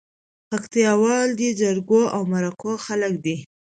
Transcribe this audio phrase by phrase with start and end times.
[0.49, 3.35] پکتياوال دي جرګو او مرکو خلک دي